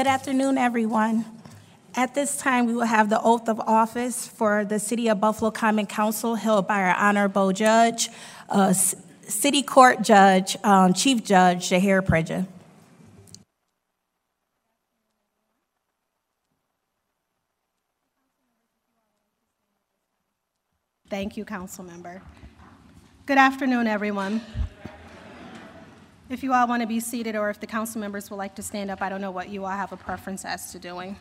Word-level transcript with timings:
Good 0.00 0.06
afternoon, 0.06 0.56
everyone. 0.56 1.26
At 1.94 2.14
this 2.14 2.38
time, 2.38 2.64
we 2.64 2.72
will 2.72 2.86
have 2.86 3.10
the 3.10 3.20
oath 3.20 3.50
of 3.50 3.60
office 3.60 4.26
for 4.26 4.64
the 4.64 4.78
City 4.78 5.08
of 5.08 5.20
Buffalo 5.20 5.50
Common 5.50 5.84
Council 5.84 6.36
held 6.36 6.66
by 6.66 6.80
our 6.80 6.94
honorable 6.94 7.52
judge, 7.52 8.08
uh, 8.48 8.72
City 8.72 9.62
Court 9.62 10.00
Judge, 10.00 10.56
um, 10.64 10.94
Chief 10.94 11.22
Judge 11.22 11.68
Shahir 11.68 12.00
Preja. 12.00 12.46
Thank 21.10 21.36
you, 21.36 21.44
Council 21.44 21.84
Member. 21.84 22.22
Good 23.26 23.36
afternoon, 23.36 23.86
everyone. 23.86 24.40
If 26.30 26.44
you 26.44 26.52
all 26.52 26.68
want 26.68 26.80
to 26.80 26.86
be 26.86 27.00
seated 27.00 27.34
or 27.34 27.50
if 27.50 27.58
the 27.58 27.66
council 27.66 28.00
members 28.00 28.30
would 28.30 28.36
like 28.36 28.54
to 28.54 28.62
stand 28.62 28.88
up, 28.88 29.02
I 29.02 29.08
don't 29.08 29.20
know 29.20 29.32
what 29.32 29.48
you 29.48 29.64
all 29.64 29.72
have 29.72 29.90
a 29.90 29.96
preference 29.96 30.44
as 30.44 30.70
to 30.70 30.78
doing. 30.78 31.16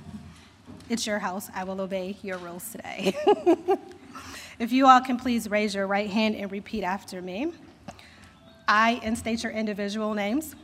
It's 0.87 1.07
your 1.07 1.17
house. 1.17 1.49
I 1.55 1.63
will 1.63 1.81
obey 1.81 2.15
your 2.21 2.37
rules 2.37 2.71
today. 2.71 3.17
if 4.59 4.71
you 4.71 4.85
all 4.85 5.01
can 5.01 5.17
please 5.17 5.49
raise 5.49 5.73
your 5.73 5.87
right 5.87 6.11
hand 6.11 6.35
and 6.35 6.51
repeat 6.51 6.83
after 6.83 7.23
me. 7.23 7.53
I, 8.67 8.99
and 9.01 9.17
state 9.17 9.41
your 9.41 9.51
individual 9.51 10.13
names, 10.13 10.55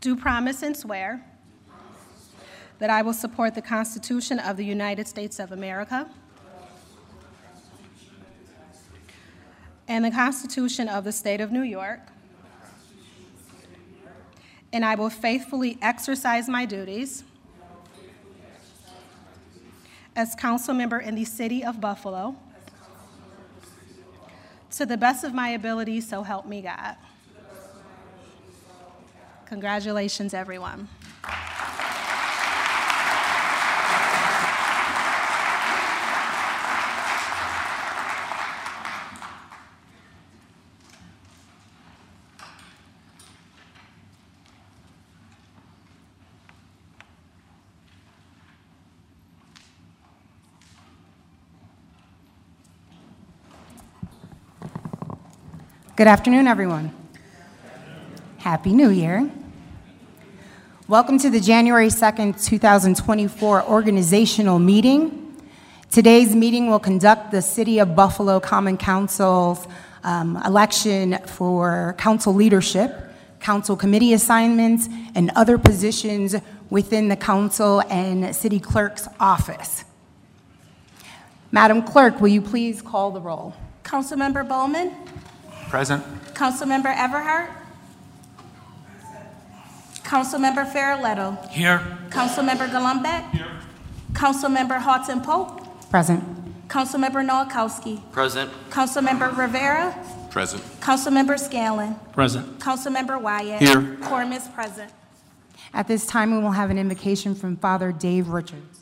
do 0.00 0.16
promise 0.16 0.64
and 0.64 0.76
swear 0.76 1.24
that 2.80 2.90
I 2.90 3.02
will 3.02 3.12
support 3.12 3.54
the 3.54 3.62
Constitution 3.62 4.40
of 4.40 4.56
the 4.56 4.64
United 4.64 5.06
States 5.06 5.38
of 5.38 5.52
America 5.52 6.10
and 9.90 10.04
the 10.04 10.10
Constitution 10.12 10.88
of 10.88 11.02
the 11.02 11.10
State 11.10 11.40
of 11.40 11.50
New 11.50 11.62
York, 11.62 11.98
and 14.72 14.84
I 14.84 14.94
will 14.94 15.10
faithfully 15.10 15.78
exercise 15.82 16.48
my 16.48 16.64
duties 16.64 17.24
as 20.14 20.36
council 20.36 20.74
member 20.74 21.00
in 21.00 21.16
the 21.16 21.24
city 21.24 21.64
of 21.64 21.80
Buffalo 21.80 22.36
to 24.70 24.86
the 24.86 24.96
best 24.96 25.24
of 25.24 25.34
my 25.34 25.48
ability, 25.48 26.00
so 26.00 26.22
help 26.22 26.46
me 26.46 26.62
God. 26.62 26.94
Congratulations, 29.46 30.34
everyone. 30.34 30.86
Good 56.00 56.08
afternoon, 56.08 56.46
everyone. 56.46 56.94
Happy 58.38 58.72
New 58.72 58.88
Year. 58.88 59.30
Welcome 60.88 61.18
to 61.18 61.28
the 61.28 61.40
January 61.40 61.88
2nd, 61.88 62.42
2024 62.42 63.64
organizational 63.64 64.58
meeting. 64.58 65.36
Today's 65.90 66.34
meeting 66.34 66.70
will 66.70 66.78
conduct 66.78 67.32
the 67.32 67.42
City 67.42 67.80
of 67.80 67.94
Buffalo 67.94 68.40
Common 68.40 68.78
Council's 68.78 69.68
um, 70.02 70.38
election 70.46 71.18
for 71.26 71.94
council 71.98 72.32
leadership, 72.32 73.12
council 73.40 73.76
committee 73.76 74.14
assignments, 74.14 74.88
and 75.14 75.30
other 75.36 75.58
positions 75.58 76.34
within 76.70 77.08
the 77.08 77.16
council 77.16 77.82
and 77.90 78.34
city 78.34 78.58
clerk's 78.58 79.06
office. 79.20 79.84
Madam 81.52 81.82
Clerk, 81.82 82.22
will 82.22 82.28
you 82.28 82.40
please 82.40 82.80
call 82.80 83.10
the 83.10 83.20
roll? 83.20 83.54
Councilmember 83.84 84.48
Bollman, 84.48 84.94
Present. 85.70 86.04
Councilmember 86.34 86.92
Everhart, 86.92 87.48
Present. 88.90 89.24
Councilmember 90.02 90.68
Feroleto, 90.72 91.48
Here. 91.48 91.78
Councilmember 92.08 92.68
Golombek, 92.68 93.30
Here. 93.30 93.46
Councilmember 94.12 94.80
Halton 94.80 95.20
Pope, 95.20 95.88
Present. 95.88 96.24
Councilmember 96.66 97.24
Nowakowski, 97.24 98.00
Present. 98.10 98.50
Councilmember 98.70 99.36
Rivera, 99.36 99.94
Present. 100.30 100.60
Councilmember 100.80 101.38
Scanlon, 101.38 101.94
Present. 102.12 102.58
Councilmember 102.58 103.20
Wyatt. 103.20 103.62
Here. 103.62 103.96
Quorum 104.02 104.32
is 104.32 104.48
present. 104.48 104.90
At 105.72 105.86
this 105.86 106.04
time, 106.04 106.32
we 106.32 106.38
will 106.42 106.50
have 106.50 106.70
an 106.70 106.78
invocation 106.78 107.36
from 107.36 107.56
Father 107.56 107.92
Dave 107.92 108.28
Richards. 108.28 108.79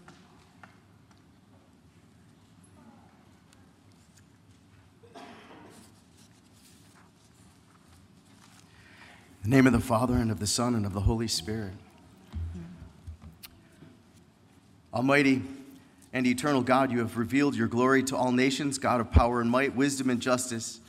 The 9.49 9.57
name 9.57 9.67
of 9.67 9.73
the 9.73 9.81
Father, 9.81 10.17
and 10.17 10.31
of 10.31 10.41
the 10.41 10.47
Son, 10.47 10.75
and 10.75 10.85
of 10.85 10.93
the 10.93 11.01
Holy 11.01 11.27
Spirit. 11.27 11.73
Almighty 14.93 15.41
and 16.13 16.27
eternal 16.27 16.61
God, 16.61 16.93
you 16.93 16.99
have 16.99 17.17
revealed 17.17 17.55
your 17.55 17.67
glory 17.67 18.03
to 18.03 18.17
all 18.17 18.31
nations, 18.31 18.77
God 18.77 19.01
of 19.01 19.11
power 19.11 19.41
and 19.41 19.51
might, 19.51 19.75
wisdom 19.75 20.11
and 20.11 20.21
justice. 20.21 20.81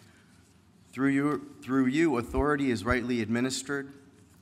Through 0.92 1.12
you, 1.12 1.50
through 1.62 1.86
you 1.86 2.18
authority 2.18 2.70
is 2.70 2.84
rightly 2.84 3.22
administered, 3.22 3.94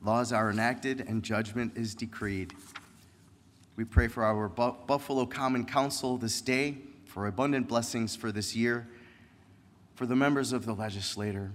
laws 0.04 0.34
are 0.34 0.50
enacted, 0.50 1.02
and 1.02 1.22
judgment 1.22 1.74
is 1.78 1.94
decreed. 1.94 2.56
We 3.76 3.84
pray 3.84 4.08
for 4.08 4.24
our 4.24 4.50
Bu- 4.50 4.78
Buffalo 4.88 5.28
Common 5.28 5.64
Council 5.64 6.18
this 6.18 6.42
day, 6.42 6.78
for 7.06 7.28
abundant 7.28 7.68
blessings 7.68 8.16
for 8.16 8.32
this 8.32 8.56
year, 8.56 8.88
for 9.94 10.08
the 10.08 10.16
members 10.16 10.54
of 10.54 10.66
the 10.66 10.74
legislature, 10.74 11.52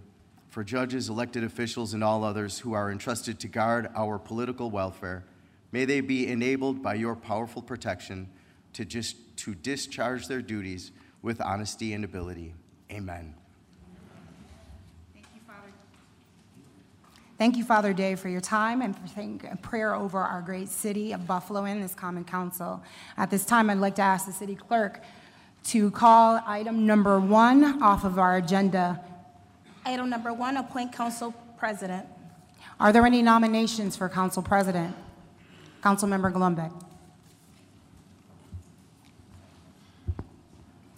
for 0.53 0.63
judges, 0.63 1.09
elected 1.09 1.43
officials, 1.43 1.95
and 1.95 2.05
all 2.05 2.23
others 2.23 2.59
who 2.59 2.75
are 2.75 2.93
entrusted 2.93 3.41
to 3.41 3.49
guard 3.49 3.89
our 3.97 4.19
political 4.19 4.71
welfare. 4.71 5.25
May 5.73 5.87
they 5.87 6.03
be 6.03 6.29
enabled 6.29 6.83
by 6.83 6.93
your 6.93 7.17
powerful 7.17 7.63
protection 7.63 8.29
to, 8.75 8.85
just, 8.85 9.17
to 9.39 9.55
discharge 9.55 10.29
their 10.29 10.43
duties 10.43 10.91
with 11.23 11.41
honesty 11.41 11.95
and 11.95 12.05
ability. 12.05 12.53
Amen. 12.91 13.35
Thank 15.15 15.27
you, 15.35 15.41
Father 15.47 15.73
Thank 17.39 17.57
you, 17.57 17.65
Father 17.65 17.95
Dave, 17.95 18.21
for 18.21 18.29
your 18.29 18.43
time 18.43 18.83
and 18.83 18.95
for 18.95 19.07
thank, 19.07 19.63
prayer 19.63 19.95
over 19.95 20.19
our 20.19 20.43
great 20.43 20.69
city 20.69 21.13
of 21.13 21.27
Buffalo 21.27 21.65
and 21.65 21.83
this 21.83 21.95
Common 21.95 22.25
Council. 22.25 22.83
At 23.17 23.31
this 23.31 23.47
time, 23.47 23.71
I'd 23.71 23.79
like 23.79 23.95
to 23.95 24.03
ask 24.03 24.27
the 24.27 24.35
city 24.35 24.55
clerk 24.55 25.01
to 25.69 25.91
call 25.93 26.43
item 26.47 26.85
number 26.85 27.19
one 27.19 27.83
off 27.83 28.05
of 28.05 28.19
our 28.19 28.37
agenda. 28.37 29.03
Item 29.85 30.11
number 30.11 30.33
one, 30.33 30.57
appoint 30.57 30.93
council 30.93 31.33
president. 31.59 32.07
Are 32.79 32.93
there 32.93 33.05
any 33.05 33.23
nominations 33.23 33.97
for 33.97 34.09
council 34.09 34.43
president? 34.43 34.95
Councilmember 35.83 36.33
Golombek. 36.33 36.73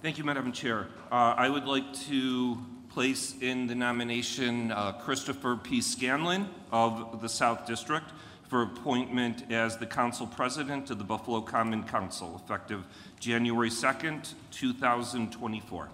Thank 0.03 0.19
you, 0.19 0.25
Madam 0.25 0.53
Chair. 0.53 0.89
Uh, 1.11 1.35
I 1.37 1.49
would 1.49 1.65
like 1.65 1.91
to 2.09 2.59
place 2.91 3.35
in 3.41 3.67
the 3.67 3.75
nomination 3.75 4.71
uh, 4.71 4.93
Christopher 4.93 5.57
P. 5.57 5.81
Scanlon 5.81 6.49
of 6.71 7.23
the 7.23 7.29
South 7.29 7.67
District 7.67 8.13
for 8.49 8.63
appointment 8.63 9.51
as 9.51 9.79
the 9.79 9.87
council 9.87 10.27
president 10.27 10.91
of 10.91 10.99
the 10.99 11.05
Buffalo 11.05 11.41
Common 11.41 11.83
Council, 11.85 12.41
effective 12.45 12.85
January 13.19 13.71
2nd, 13.71 14.35
2024. 14.51 15.89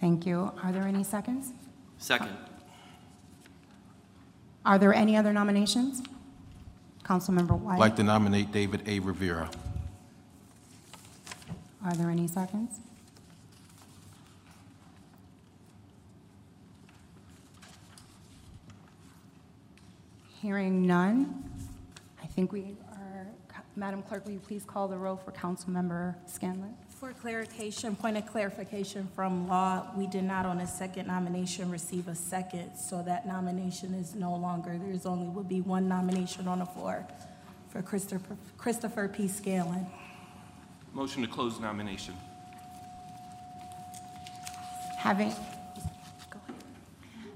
Thank 0.00 0.24
you. 0.24 0.52
Are 0.62 0.72
there 0.72 0.84
any 0.84 1.02
seconds? 1.02 1.52
Second. 2.02 2.36
Are 4.66 4.76
there 4.76 4.92
any 4.92 5.16
other 5.16 5.32
nominations? 5.32 6.02
Councilmember 7.04 7.56
Wyatt? 7.56 7.76
I'd 7.76 7.78
like 7.78 7.94
to 7.96 8.02
nominate 8.02 8.50
David 8.50 8.82
A. 8.88 8.98
Rivera. 8.98 9.48
Are 11.84 11.94
there 11.94 12.10
any 12.10 12.26
seconds? 12.26 12.80
Hearing 20.40 20.84
none, 20.84 21.44
I 22.20 22.26
think 22.26 22.50
we 22.50 22.74
are, 22.96 23.28
Madam 23.76 24.02
Clerk, 24.02 24.24
will 24.24 24.32
you 24.32 24.40
please 24.40 24.64
call 24.64 24.88
the 24.88 24.98
roll 24.98 25.14
for 25.14 25.30
Councilmember 25.30 26.16
Scanlon? 26.26 26.74
For 27.02 27.12
clarification, 27.14 27.96
point 27.96 28.16
of 28.16 28.26
clarification 28.26 29.08
from 29.16 29.48
law, 29.48 29.88
we 29.96 30.06
did 30.06 30.22
not 30.22 30.46
on 30.46 30.60
a 30.60 30.66
second 30.68 31.08
nomination 31.08 31.68
receive 31.68 32.06
a 32.06 32.14
second, 32.14 32.76
so 32.76 33.02
that 33.02 33.26
nomination 33.26 33.92
is 33.92 34.14
no 34.14 34.36
longer, 34.36 34.78
there's 34.80 35.04
only, 35.04 35.26
will 35.26 35.42
be 35.42 35.60
one 35.62 35.88
nomination 35.88 36.46
on 36.46 36.60
the 36.60 36.64
floor 36.64 37.04
for 37.70 37.82
Christopher, 37.82 38.36
Christopher 38.56 39.08
P. 39.08 39.26
Scanlon. 39.26 39.84
Motion 40.92 41.22
to 41.22 41.28
close 41.28 41.58
nomination. 41.58 42.14
Having, 44.96 45.32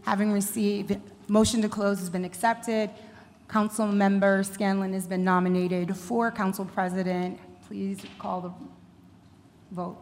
having 0.04 0.30
received, 0.30 0.96
motion 1.26 1.60
to 1.62 1.68
close 1.68 1.98
has 1.98 2.08
been 2.08 2.24
accepted. 2.24 2.88
Council 3.48 3.88
member 3.88 4.44
Scanlon 4.44 4.92
has 4.92 5.08
been 5.08 5.24
nominated 5.24 5.96
for 5.96 6.30
council 6.30 6.64
president. 6.64 7.40
Please 7.66 8.00
call 8.20 8.40
the 8.40 8.52
vote. 9.70 9.96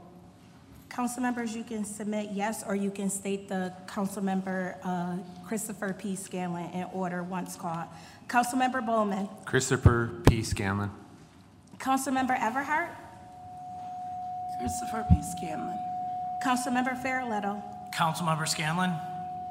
Council 0.94 1.22
members, 1.22 1.56
you 1.56 1.64
can 1.64 1.84
submit 1.84 2.30
yes, 2.30 2.62
or 2.64 2.76
you 2.76 2.88
can 2.88 3.10
state 3.10 3.48
the 3.48 3.72
council 3.88 4.22
member 4.22 4.76
uh, 4.84 5.16
Christopher 5.44 5.92
P. 5.92 6.14
Scanlon 6.14 6.70
in 6.70 6.84
order 6.92 7.24
once 7.24 7.56
called. 7.56 7.86
Council 8.28 8.56
member 8.56 8.80
Bollman, 8.80 9.28
Christopher 9.44 10.10
P. 10.28 10.44
Scanlon. 10.44 10.92
Council 11.80 12.12
member 12.12 12.34
Everhart, 12.34 12.90
Christopher 14.60 15.04
P. 15.10 15.20
Scanlon. 15.36 15.76
Council 16.44 16.72
Councilmember 16.72 17.02
Feroleto, 17.02 17.60
Councilmember 17.92 18.46
Scanlon. 18.46 18.92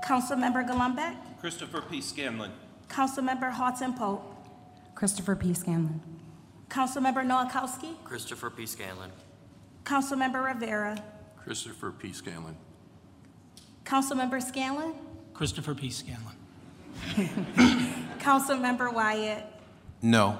Council 0.01 0.37
member 0.37 0.63
Golombek, 0.63 1.15
Christopher 1.41 1.81
P. 1.81 1.99
Scanlon. 1.99 2.51
Councilmember 2.87 3.51
Halton 3.51 3.93
Pope, 3.95 4.23
Christopher 4.95 5.35
P. 5.35 5.53
Scanlon. 5.53 5.99
Council 6.69 7.01
member 7.01 7.23
Nowakowski, 7.23 8.01
Christopher 8.05 8.49
P. 8.49 8.65
Scanlon. 8.65 9.11
Councilmember 9.83 10.45
Rivera, 10.45 11.01
Christopher 11.37 11.91
P. 11.91 12.13
Scanlon. 12.13 12.55
Councilmember 13.85 14.41
Scanlon, 14.41 14.93
Christopher 15.33 15.75
P. 15.75 15.89
Scanlon. 15.89 16.35
Councilmember 18.19 18.93
Wyatt. 18.93 19.45
No. 20.01 20.39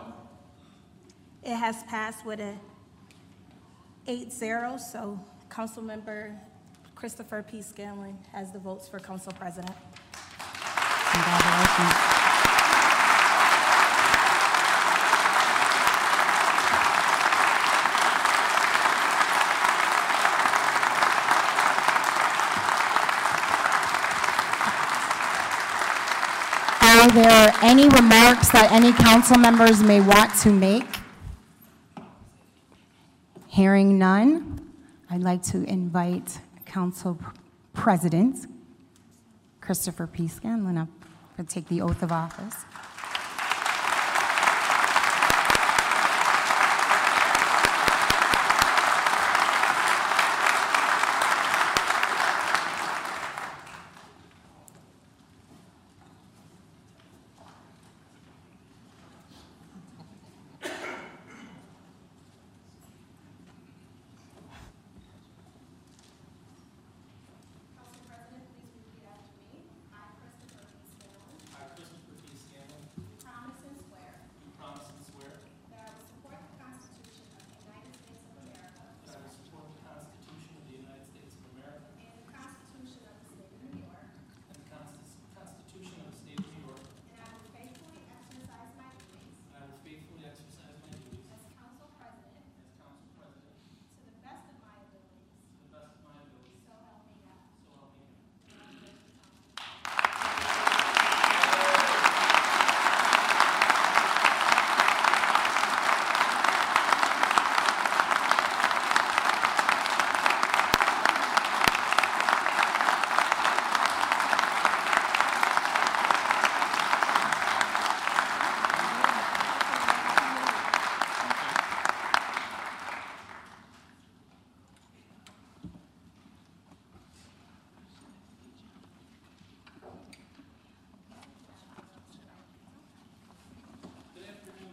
It 1.43 1.55
has 1.55 1.83
passed 1.83 2.25
with 2.25 2.39
a 2.39 2.55
8-0, 4.07 4.79
so 4.79 5.19
Councilmember 5.49 6.37
Christopher 6.95 7.43
P. 7.43 7.61
Scanlon 7.61 8.17
has 8.31 8.51
the 8.51 8.59
votes 8.59 8.87
for 8.87 8.99
council 8.99 9.33
president. 9.33 9.75
Congratulations. 11.11 12.22
Are 27.13 27.21
there 27.21 27.53
any 27.61 27.87
remarks 27.89 28.49
that 28.53 28.71
any 28.71 28.91
council 28.91 29.37
members 29.37 29.83
may 29.83 30.01
want 30.01 30.33
to 30.39 30.49
make? 30.51 30.87
Hearing 33.45 33.99
none, 33.99 34.71
I'd 35.11 35.21
like 35.21 35.43
to 35.43 35.63
invite 35.63 36.39
Council 36.65 37.19
President 37.71 38.47
Christopher 39.61 40.07
P. 40.07 40.27
Scanlon 40.27 40.75
up 40.75 40.89
to 41.37 41.43
take 41.43 41.67
the 41.67 41.81
oath 41.81 42.01
of 42.01 42.11
office. 42.11 42.55
I, 71.53 71.69
Christopher 71.77 72.17
P. 72.25 72.33
Scanlon. 72.33 72.83
Promise 73.23 73.61
and 73.69 73.77
swear 73.87 74.09
Do 74.41 74.49
promise 74.57 74.89
and 74.89 75.01
swear 75.05 75.31
that 75.71 75.85
I 75.85 75.89
will 75.93 76.05
support 76.09 76.37
the 76.43 76.57
Constitution 76.59 77.29
of 77.37 77.45
the 77.45 77.57
United 77.63 77.93
States 78.03 78.23
of 78.25 78.35
America 78.43 78.83
that 79.05 79.13
I 79.13 79.21
will 79.21 79.33
support 79.33 79.65
the 79.73 79.81
Constitution 79.85 80.53
of 80.57 80.63
the 80.65 80.75
United 80.81 81.05
States 81.13 81.33
of 81.37 81.45
America 81.53 81.87
and 82.03 82.15
the 82.25 82.29
Constitution 82.33 83.01
of 83.05 83.15
the 83.15 83.25
State 83.31 83.49
of 83.53 83.59
New 83.63 83.85
York, 83.85 84.07
and 84.49 84.55
the 84.59 84.67
Constis- 84.73 85.17
Constitution 85.37 85.97
of 86.03 86.07
the 86.09 86.17
State 86.19 86.39
of 86.41 86.47
New 86.49 86.63
York, 86.67 86.83
and 86.83 87.19
I 87.21 87.29
will 87.37 87.47
faithfully 87.53 88.01
exercise 88.13 88.69
my 88.75 88.89
duties 88.97 89.35
and 89.53 89.61
I 89.61 89.65
will 89.69 89.81
faithfully 89.85 90.23
exercise 90.25 90.77
my 90.83 90.93
duties 90.99 91.27
as 91.33 91.41
Council 91.53 91.87
President 91.95 92.43
as 92.43 92.69
Council 92.81 93.07
President 93.13 93.57
to 93.61 94.01
the 94.09 94.15
best 94.25 94.45
of 94.49 94.57
my 94.63 94.73
abilities, 94.83 95.31
to 95.31 95.63
the 95.63 95.69
best 95.77 95.93
of 95.93 96.01
my 96.03 96.17
ability, 96.17 96.57
so 96.65 96.73
help 96.73 97.05
me 97.07 97.15
God. 97.23 97.37
so 97.69 97.77
help 97.77 97.93
me 97.93 98.09
God. 98.09 99.13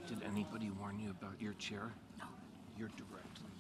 Did 0.09 0.23
anybody 0.27 0.71
warn 0.81 0.99
you 0.99 1.11
about 1.11 1.41
your 1.41 1.50
chair? 1.61 1.93
No. 2.19 2.25
You're 2.79 2.89
directly 2.97 3.53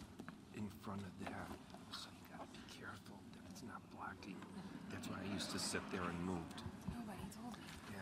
in 0.56 0.66
front 0.80 1.02
of 1.02 1.26
that, 1.26 1.48
so 1.92 2.08
you 2.08 2.34
gotta 2.34 2.48
be 2.50 2.80
careful 2.80 3.16
that 3.32 3.50
it's 3.50 3.62
not 3.62 3.82
blocking. 3.94 4.36
That's 4.90 5.06
why 5.06 5.16
I 5.22 5.34
used 5.34 5.50
to 5.50 5.58
sit 5.58 5.82
there 5.92 6.00
and 6.00 6.24
moved. 6.24 6.62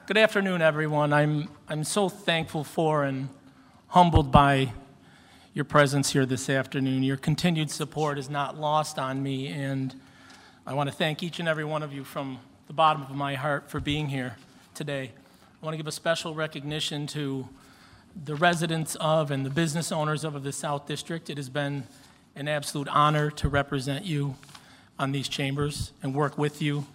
Good 0.06 0.16
afternoon, 0.16 0.62
everyone. 0.62 1.12
I'm, 1.12 1.48
I'm 1.68 1.82
so 1.82 2.08
thankful 2.08 2.62
for 2.62 3.02
and 3.02 3.28
humbled 3.88 4.30
by 4.30 4.72
your 5.52 5.64
presence 5.64 6.12
here 6.12 6.24
this 6.24 6.48
afternoon. 6.48 7.02
Your 7.02 7.16
continued 7.16 7.68
support 7.68 8.18
is 8.18 8.30
not 8.30 8.56
lost 8.56 9.00
on 9.00 9.20
me, 9.20 9.48
and 9.48 10.00
I 10.64 10.74
want 10.74 10.88
to 10.88 10.94
thank 10.94 11.24
each 11.24 11.40
and 11.40 11.48
every 11.48 11.64
one 11.64 11.82
of 11.82 11.92
you 11.92 12.04
from 12.04 12.38
the 12.68 12.72
bottom 12.72 13.02
of 13.02 13.10
my 13.10 13.34
heart 13.34 13.68
for 13.68 13.80
being 13.80 14.08
here 14.08 14.36
today. 14.74 15.10
I 15.60 15.66
want 15.66 15.74
to 15.74 15.76
give 15.76 15.88
a 15.88 15.92
special 15.92 16.34
recognition 16.34 17.08
to 17.08 17.48
the 18.24 18.34
residents 18.34 18.96
of 18.96 19.30
and 19.30 19.44
the 19.44 19.50
business 19.50 19.92
owners 19.92 20.24
of 20.24 20.42
the 20.42 20.52
South 20.52 20.86
District. 20.86 21.30
It 21.30 21.36
has 21.36 21.48
been 21.48 21.84
an 22.36 22.48
absolute 22.48 22.88
honor 22.88 23.30
to 23.32 23.48
represent 23.48 24.04
you 24.04 24.36
on 24.98 25.12
these 25.12 25.28
chambers 25.28 25.92
and 26.02 26.14
work 26.14 26.36
with 26.38 26.60
you 26.60 26.86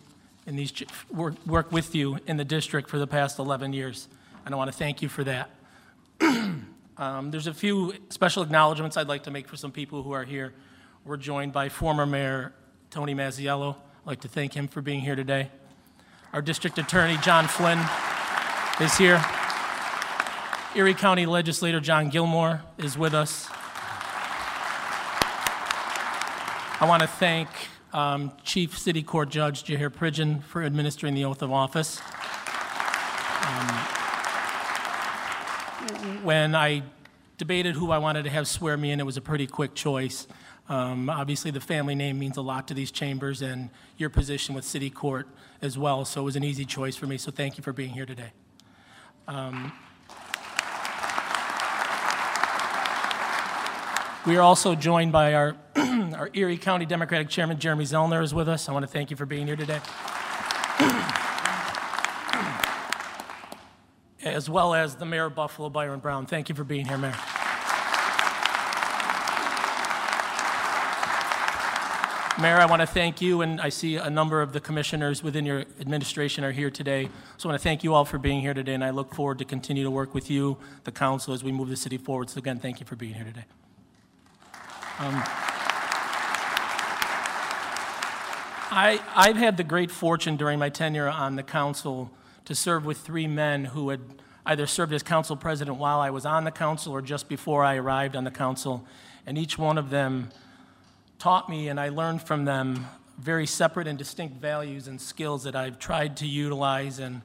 in 0.46 0.56
these, 0.56 0.74
work, 1.12 1.36
work 1.46 1.72
with 1.72 1.96
you 1.96 2.20
in 2.28 2.38
the 2.38 2.46
district 2.46 2.90
for 2.90 3.00
the 3.00 3.08
past 3.08 3.40
11 3.40 3.74
years. 3.74 4.08
And 4.46 4.54
I 4.54 4.58
want 4.58 4.72
to 4.72 4.78
thank 4.78 5.02
you 5.02 5.10
for 5.10 5.24
that. 5.24 5.50
Um, 6.96 7.32
There's 7.32 7.48
a 7.48 7.54
few 7.56 7.96
special 8.10 8.44
acknowledgments 8.44 8.98
I'd 8.98 9.08
like 9.08 9.24
to 9.24 9.32
make 9.32 9.48
for 9.48 9.58
some 9.58 9.72
people 9.72 10.04
who 10.04 10.12
are 10.12 10.24
here. 10.24 10.54
We're 11.04 11.18
joined 11.18 11.52
by 11.52 11.70
former 11.70 12.06
Mayor 12.06 12.54
Tony 12.94 13.16
Masiello, 13.16 13.76
I'd 13.76 14.06
like 14.06 14.22
to 14.22 14.28
thank 14.28 14.54
him 14.54 14.68
for 14.68 14.80
being 14.80 15.02
here 15.02 15.16
today. 15.16 15.50
Our 16.32 16.44
District 16.44 16.78
Attorney, 16.78 17.18
John 17.24 17.48
Flynn, 17.48 17.80
is 18.80 18.96
here. 18.96 19.43
Erie 20.76 20.96
County 20.96 21.28
Legislator 21.28 21.80
John 21.80 22.10
Gilmour 22.10 22.62
is 22.80 22.98
with 22.98 23.14
us. 23.14 23.48
I 26.82 26.86
want 26.88 27.04
to 27.04 27.08
thank 27.08 27.48
um, 27.94 28.32
Chief 28.44 28.76
City 28.76 29.04
Court 29.04 29.30
Judge 29.30 29.64
Jahir 29.64 29.92
Pridgen 29.92 30.42
for 30.42 30.64
administering 30.64 31.14
the 31.14 31.26
oath 31.26 31.44
of 31.44 31.52
office. 31.52 32.02
Um, 33.46 33.68
when 36.24 36.56
I 36.56 36.82
debated 37.38 37.76
who 37.76 37.92
I 37.92 38.00
wanted 38.00 38.24
to 38.24 38.32
have 38.32 38.48
swear 38.48 38.76
me 38.76 38.90
in, 38.90 39.00
it 39.00 39.06
was 39.06 39.18
a 39.18 39.22
pretty 39.22 39.46
quick 39.46 39.76
choice. 39.76 40.28
Um, 40.70 41.08
obviously, 41.08 41.52
the 41.52 41.62
family 41.62 41.94
name 41.94 42.18
means 42.18 42.36
a 42.38 42.42
lot 42.42 42.68
to 42.70 42.74
these 42.74 42.90
chambers 42.90 43.44
and 43.44 43.70
your 43.98 44.10
position 44.10 44.56
with 44.56 44.66
City 44.66 44.90
Court 44.90 45.28
as 45.62 45.78
well, 45.78 46.04
so 46.04 46.22
it 46.22 46.26
was 46.26 46.36
an 46.36 46.44
easy 46.44 46.66
choice 46.66 46.96
for 46.96 47.06
me. 47.06 47.20
So 47.20 47.30
thank 47.32 47.60
you 47.60 47.64
for 47.64 47.74
being 47.74 47.92
here 47.92 48.08
today. 48.08 48.32
We 54.26 54.38
are 54.38 54.42
also 54.42 54.76
joined 54.76 55.12
by 55.12 55.34
our, 55.34 55.56
our 55.76 56.30
Erie 56.34 56.58
County 56.58 56.86
Democratic 56.86 57.30
Chairman, 57.30 57.60
Jeremy 57.60 57.84
Zellner, 57.84 58.24
is 58.24 58.34
with 58.34 58.48
us. 58.48 58.70
I 58.70 58.72
want 58.72 58.84
to 58.84 58.92
thank 58.92 59.12
you 59.12 59.18
for 59.18 59.26
being 59.26 59.48
here 59.48 59.56
today. 59.56 59.82
as 64.24 64.50
well 64.50 64.74
as 64.74 64.96
the 64.96 65.06
Mayor 65.06 65.26
of 65.26 65.36
Buffalo, 65.36 65.70
Byron 65.70 66.00
Brown. 66.00 66.26
Thank 66.26 66.50
you 66.50 66.56
for 66.56 66.64
being 66.64 66.86
here, 66.86 66.98
Mayor. 66.98 67.16
Mayor, 72.42 72.58
I 72.58 72.66
want 72.68 72.82
to 72.82 72.88
thank 72.88 73.22
you, 73.22 73.42
and 73.42 73.62
I 73.62 73.70
see 73.70 73.96
a 73.98 74.10
number 74.10 74.42
of 74.42 74.54
the 74.54 74.60
commissioners 74.60 75.22
within 75.22 75.46
your 75.46 75.66
administration 75.80 76.44
are 76.44 76.52
here 76.52 76.72
today. 76.72 77.10
So 77.38 77.48
I 77.48 77.52
want 77.52 77.62
to 77.62 77.64
thank 77.64 77.84
you 77.84 77.94
all 77.94 78.06
for 78.06 78.18
being 78.18 78.42
here 78.42 78.54
today, 78.54 78.74
and 78.74 78.84
I 78.84 78.90
look 78.90 79.14
forward 79.14 79.38
to 79.40 79.46
continue 79.46 79.84
to 79.84 79.92
work 79.92 80.16
with 80.16 80.32
you, 80.32 80.58
the 80.84 80.92
council, 80.92 81.34
as 81.34 81.44
we 81.44 81.52
move 81.52 81.70
the 81.70 81.76
city 81.76 81.98
forward. 81.98 82.30
So 82.30 82.40
again, 82.40 82.60
thank 82.60 82.80
you 82.80 82.86
for 82.86 82.96
being 82.96 83.14
here 83.14 83.26
today. 83.26 83.46
Um, 85.00 85.24
I, 88.76 89.02
I've 89.16 89.38
had 89.38 89.58
the 89.58 89.64
great 89.64 89.90
fortune 89.90 90.38
during 90.38 90.60
my 90.60 90.70
tenure 90.70 91.08
on 91.08 91.36
the 91.36 91.42
council 91.42 92.12
to 92.46 92.54
serve 92.54 92.86
with 92.86 93.00
three 93.00 93.26
men 93.26 93.66
who 93.66 93.90
had 93.90 94.02
either 94.46 94.68
served 94.68 94.94
as 94.94 95.02
council 95.02 95.36
president 95.36 95.78
while 95.78 96.00
I 96.00 96.12
was 96.12 96.26
on 96.26 96.44
the 96.44 96.52
council 96.52 96.94
or 96.94 97.02
just 97.02 97.28
before 97.28 97.64
I 97.64 97.78
arrived 97.78 98.16
on 98.16 98.24
the 98.24 98.32
council. 98.32 98.86
And 99.26 99.38
each 99.38 99.58
one 99.58 99.80
of 99.80 99.90
them 99.90 100.30
taught 101.18 101.50
me, 101.50 101.70
and 101.70 101.80
I 101.80 101.90
learned 101.90 102.22
from 102.22 102.46
them 102.46 102.88
very 103.18 103.48
separate 103.48 103.88
and 103.88 103.98
distinct 103.98 104.38
values 104.38 104.88
and 104.88 105.02
skills 105.02 105.44
that 105.44 105.56
I've 105.56 105.80
tried 105.80 106.18
to 106.18 106.28
utilize 106.28 107.00
and 107.00 107.22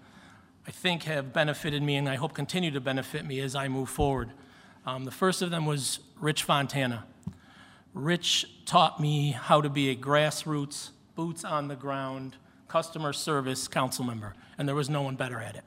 I 0.67 0.71
think 0.71 1.05
have 1.05 1.33
benefited 1.33 1.83
me 1.83 1.97
and 1.97 2.09
I 2.09 2.17
hope 2.17 2.35
continue 2.35 2.71
to 2.71 2.81
benefit 2.81 3.25
me 3.27 3.41
as 3.41 3.55
I 3.55 3.69
move 3.69 3.89
forward. 3.89 4.31
Um, 4.87 5.05
the 5.05 5.11
first 5.11 5.43
of 5.43 5.51
them 5.51 5.67
was 5.67 6.01
Rich 6.21 6.45
Fontana. 6.45 7.05
Rich 7.95 8.47
taught 8.67 9.01
me 9.01 9.33
how 9.33 9.61
to 9.61 9.69
be 9.69 9.91
a 9.91 9.97
grassroots, 9.97 10.91
boots 11.15 11.45
on 11.45 11.69
the 11.69 11.77
ground, 11.77 12.37
customer 12.69 13.13
service 13.13 13.67
council 13.67 14.05
member, 14.05 14.35
and 14.57 14.69
there 14.69 14.75
was 14.75 14.89
no 14.89 15.03
one 15.03 15.17
better 15.17 15.41
at 15.41 15.57
it. 15.57 15.65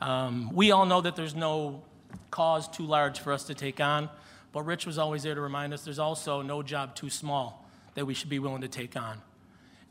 Um, 0.00 0.52
we 0.54 0.70
all 0.70 0.86
know 0.86 1.00
that 1.00 1.16
there's 1.16 1.34
no 1.34 1.82
cause 2.30 2.68
too 2.68 2.84
large 2.84 3.20
for 3.20 3.32
us 3.32 3.44
to 3.44 3.54
take 3.54 3.80
on, 3.80 4.08
but 4.52 4.62
Rich 4.62 4.86
was 4.86 4.98
always 4.98 5.22
there 5.22 5.34
to 5.34 5.40
remind 5.40 5.72
us 5.72 5.84
there's 5.84 5.98
also 5.98 6.42
no 6.42 6.62
job 6.62 6.94
too 6.94 7.10
small 7.10 7.68
that 7.94 8.06
we 8.06 8.14
should 8.14 8.30
be 8.30 8.38
willing 8.38 8.62
to 8.62 8.68
take 8.68 8.96
on. 8.96 9.20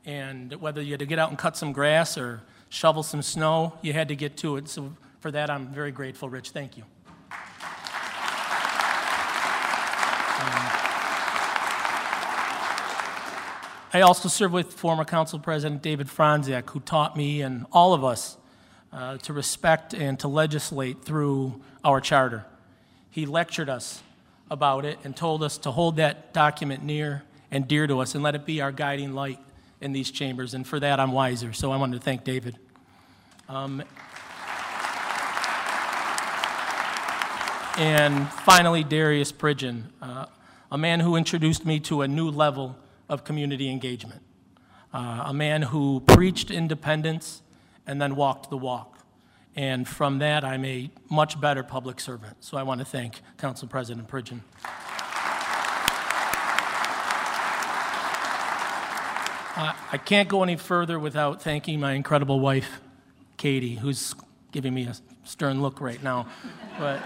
And 0.05 0.53
whether 0.55 0.81
you 0.81 0.91
had 0.91 1.00
to 1.00 1.05
get 1.05 1.19
out 1.19 1.29
and 1.29 1.38
cut 1.38 1.55
some 1.55 1.72
grass 1.72 2.17
or 2.17 2.41
shovel 2.69 3.03
some 3.03 3.22
snow, 3.22 3.77
you 3.81 3.93
had 3.93 4.08
to 4.08 4.15
get 4.15 4.38
to 4.38 4.55
it. 4.58 4.67
So 4.67 4.96
for 5.19 5.31
that, 5.31 5.50
I'm 5.50 5.67
very 5.67 5.91
grateful, 5.91 6.29
Rich. 6.29 6.51
Thank 6.51 6.77
you. 6.77 6.84
Um, 10.41 10.78
I 13.91 14.01
also 14.01 14.29
served 14.29 14.53
with 14.53 14.72
former 14.72 15.03
Council 15.03 15.39
President 15.39 15.81
David 15.81 16.10
Franczyk, 16.10 16.69
who 16.69 16.79
taught 16.79 17.17
me 17.17 17.41
and 17.41 17.65
all 17.72 17.96
of 17.96 18.03
us 18.03 18.38
uh, 18.93 19.17
to 19.17 19.34
respect 19.34 19.96
and 19.96 20.19
to 20.19 20.27
legislate 20.27 21.03
through 21.03 21.60
our 21.84 22.00
charter. 22.00 22.46
He 23.10 23.25
lectured 23.25 23.67
us 23.67 24.03
about 24.51 24.86
it 24.86 25.00
and 25.03 25.15
told 25.15 25.41
us 25.41 25.58
to 25.60 25.72
hold 25.72 25.96
that 25.96 26.34
document 26.34 26.84
near 26.84 27.24
and 27.50 27.67
dear 27.67 27.88
to 27.88 27.98
us 28.00 28.13
and 28.13 28.24
let 28.24 28.36
it 28.36 28.46
be 28.46 28.62
our 28.62 28.72
guiding 28.72 29.15
light 29.15 29.39
in 29.81 29.91
these 29.91 30.12
chambers. 30.12 30.53
And 30.53 30.67
for 30.67 30.79
that, 30.79 31.00
I'm 31.00 31.12
wiser. 31.12 31.51
So 31.51 31.72
I 31.72 31.77
wanted 31.77 31.98
to 31.98 32.03
thank 32.03 32.24
David. 32.24 32.60
Um, 33.48 33.81
and 37.75 38.29
finally, 38.43 38.84
Darius 38.84 39.31
Pridgen, 39.31 39.86
uh, 40.00 40.27
a 40.72 40.77
man 40.77 41.00
who 41.00 41.15
introduced 41.15 41.65
me 41.65 41.79
to 41.79 42.03
a 42.03 42.08
new 42.08 42.29
level 42.29 42.75
of 43.10 43.24
community 43.24 43.70
engagement, 43.70 44.22
uh, 44.94 45.24
a 45.25 45.34
man 45.34 45.63
who 45.63 46.01
preached 46.01 46.51
independence 46.51 47.42
and 47.86 48.01
then 48.01 48.16
walked 48.16 48.50
the 48.50 48.58
walk. 48.58 49.00
And 49.56 49.88
from 49.88 50.20
that, 50.20 50.46
I'm 50.46 50.63
a 50.63 50.92
much 51.10 51.42
better 51.42 51.63
public 51.63 52.00
servant. 52.00 52.38
So 52.39 52.58
I 52.58 52.63
want 52.63 52.80
to 52.80 52.86
thank 52.86 53.22
Council 53.38 53.68
President 53.68 54.08
Pridgen. 54.08 54.42
Uh, 59.58 59.74
I 59.92 59.98
can't 59.98 60.30
go 60.30 60.44
any 60.44 60.56
further 60.56 60.98
without 60.98 61.42
thanking 61.42 61.80
my 61.80 61.94
incredible 61.94 62.39
wife, 62.39 62.80
Katie, 63.36 63.75
who's 63.75 64.16
giving 64.51 64.74
me 64.74 64.86
a 64.86 64.96
stern 65.25 65.62
look 65.62 65.82
right 65.82 66.01
now. 66.01 66.28
But 66.78 67.01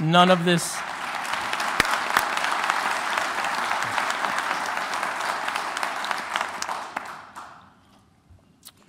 none 0.00 0.30
of 0.30 0.44
this. 0.44 0.74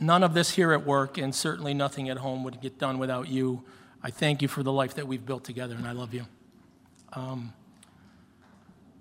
None 0.06 0.22
of 0.22 0.36
this 0.36 0.52
here 0.52 0.72
at 0.72 0.86
work, 0.86 1.18
and 1.18 1.34
certainly 1.34 1.74
nothing 1.74 2.10
at 2.10 2.18
home, 2.18 2.44
would 2.44 2.62
get 2.62 2.78
done 2.78 3.00
without 3.00 3.28
you. 3.28 3.64
I 4.04 4.12
thank 4.12 4.44
you 4.44 4.48
for 4.48 4.62
the 4.62 4.72
life 4.72 4.94
that 4.94 5.08
we've 5.08 5.26
built 5.26 5.44
together, 5.44 5.74
and 5.74 5.88
I 5.88 5.94
love 5.94 6.14
you. 6.14 6.28
Um, 7.14 7.54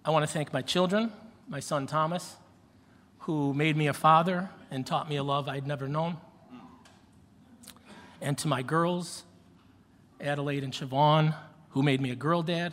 I 0.02 0.10
want 0.10 0.22
to 0.26 0.32
thank 0.32 0.50
my 0.54 0.62
children, 0.62 1.12
my 1.46 1.60
son 1.60 1.86
Thomas, 1.86 2.36
who 3.18 3.52
made 3.52 3.76
me 3.76 3.86
a 3.86 3.92
father 3.92 4.48
and 4.70 4.86
taught 4.86 5.10
me 5.10 5.16
a 5.16 5.22
love 5.22 5.46
I'd 5.46 5.66
never 5.66 5.88
known. 5.88 6.16
And 8.22 8.38
to 8.38 8.48
my 8.48 8.62
girls, 8.62 9.24
Adelaide 10.22 10.64
and 10.64 10.72
Siobhan, 10.72 11.34
who 11.70 11.82
made 11.82 12.00
me 12.00 12.12
a 12.12 12.16
girl 12.16 12.42
dad 12.42 12.72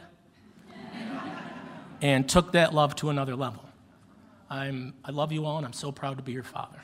and 2.01 2.29
took 2.29 2.53
that 2.53 2.73
love 2.73 2.95
to 2.95 3.09
another 3.09 3.35
level. 3.35 3.65
I'm, 4.49 4.93
I 5.03 5.11
love 5.11 5.33
you 5.33 5.45
all, 5.45 5.57
and 5.57 5.65
I'm 5.65 5.73
so 5.73 5.91
proud 5.91 6.15
to 6.15 6.23
be 6.23 6.31
your 6.31 6.43
father. 6.43 6.79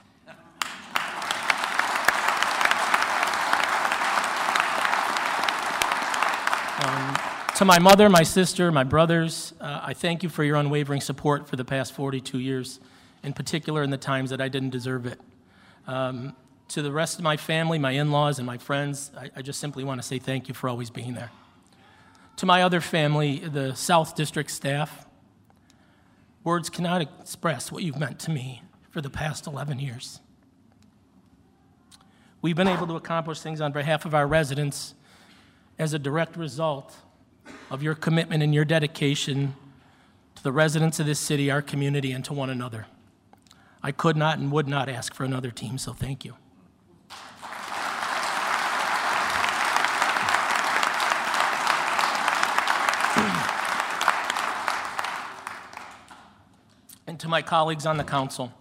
Um, 6.79 7.17
to 7.55 7.65
my 7.65 7.79
mother, 7.79 8.07
my 8.07 8.22
sister, 8.22 8.72
my 8.72 8.84
brothers, 8.84 9.51
uh, 9.60 9.79
I 9.81 9.96
thank 9.96 10.22
you 10.22 10.29
for 10.29 10.43
your 10.43 10.57
unwavering 10.57 11.01
support 11.01 11.48
for 11.48 11.55
the 11.55 11.65
past 11.65 11.91
42 11.93 12.38
years, 12.38 12.79
in 13.24 13.34
particular 13.34 13.81
in 13.81 13.89
the 13.89 13.98
times 13.98 14.29
that 14.29 14.39
I 14.39 14.48
didn't 14.48 14.69
deserve 14.69 15.07
it. 15.07 15.19
Um, 15.88 16.36
to 16.67 16.84
the 16.84 16.91
rest 16.91 17.17
of 17.17 17.24
my 17.24 17.36
family, 17.36 17.79
my 17.79 17.91
in 17.91 18.12
laws, 18.12 18.38
and 18.38 18.46
my 18.46 18.60
friends, 18.60 19.10
I, 19.17 19.31
I 19.38 19.41
just 19.41 19.60
simply 19.60 19.84
want 19.84 20.00
to 20.00 20.07
say 20.07 20.19
thank 20.19 20.48
you 20.48 20.53
for 20.53 20.69
always 20.69 20.91
being 20.91 21.15
there. 21.15 21.31
To 22.36 22.46
my 22.46 22.62
other 22.62 22.79
family, 22.79 23.39
the 23.39 23.74
South 23.74 24.15
District 24.15 24.51
staff, 24.51 25.07
words 26.43 26.69
cannot 26.69 27.01
express 27.01 27.72
what 27.72 27.81
you've 27.81 27.98
meant 27.98 28.19
to 28.19 28.31
me 28.31 28.62
for 28.91 29.01
the 29.01 29.10
past 29.10 29.48
11 29.48 29.79
years. 29.79 30.19
We've 32.43 32.55
been 32.55 32.67
able 32.67 32.86
to 32.86 32.96
accomplish 32.96 33.39
things 33.39 33.62
on 33.62 33.72
behalf 33.72 34.05
of 34.05 34.13
our 34.13 34.27
residents 34.27 34.93
as 35.79 35.93
a 35.93 36.00
direct 36.00 36.36
result 36.36 36.96
of 37.69 37.84
your 37.84 37.96
commitment 37.96 38.43
and 38.43 38.53
your 38.53 38.65
dedication 38.65 39.55
to 40.36 40.43
the 40.43 40.51
residents 40.51 41.00
of 41.00 41.05
this 41.05 41.19
city, 41.19 41.51
our 41.51 41.62
community, 41.62 42.12
and 42.12 42.25
to 42.25 42.34
one 42.34 42.50
another. 42.50 42.88
I 43.84 43.91
could 43.91 44.17
not 44.17 44.39
and 44.39 44.51
would 44.51 44.67
not 44.67 44.89
ask 44.89 45.13
for 45.13 45.24
another 45.24 45.51
team, 45.51 45.77
so 45.77 45.93
thank 45.93 46.25
you. 46.25 46.36
and 57.07 57.19
to 57.19 57.27
my 57.27 57.41
colleagues 57.41 57.86
on 57.86 57.98
the 57.98 58.03
council, 58.03 58.51